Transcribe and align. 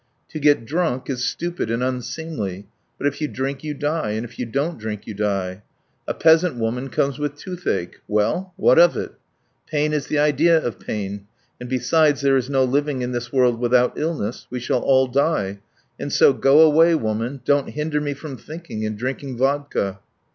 To 0.29 0.39
get 0.39 0.65
drunk 0.65 1.11
is 1.11 1.29
stupid 1.29 1.69
and 1.69 1.83
unseemly, 1.83 2.65
but 2.97 3.05
if 3.05 3.21
you 3.21 3.27
drink 3.27 3.63
you 3.63 3.75
die, 3.75 4.13
and 4.13 4.25
if 4.25 4.39
you 4.39 4.47
don't 4.47 4.79
drink 4.79 5.05
you 5.05 5.13
die. 5.13 5.61
A 6.07 6.15
peasant 6.15 6.55
woman 6.55 6.89
comes 6.89 7.19
with 7.19 7.35
toothache... 7.35 7.99
well, 8.07 8.51
what 8.57 8.79
of 8.79 8.97
it? 8.97 9.11
Pain 9.67 9.93
is 9.93 10.07
the 10.07 10.17
idea 10.17 10.57
of 10.59 10.79
pain, 10.79 11.27
and 11.59 11.69
besides 11.69 12.21
'there 12.21 12.37
is 12.37 12.49
no 12.49 12.63
living 12.63 13.03
in 13.03 13.11
this 13.11 13.31
world 13.31 13.59
without 13.59 13.93
illness; 13.95 14.47
we 14.49 14.59
shall 14.59 14.81
all 14.81 15.05
die, 15.05 15.59
and 15.99 16.11
so, 16.11 16.33
go 16.33 16.61
away, 16.61 16.95
woman, 16.95 17.41
don't 17.45 17.69
hinder 17.69 18.01
me 18.01 18.15
from 18.15 18.37
thinking 18.37 18.83
and 18.83 18.97
drinking 18.97 19.37
vodka.' 19.37 19.99